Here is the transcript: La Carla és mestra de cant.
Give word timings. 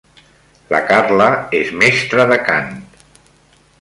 La 0.75 0.79
Carla 0.91 1.27
és 1.59 1.69
mestra 1.83 2.25
de 2.33 2.39
cant. 2.49 2.73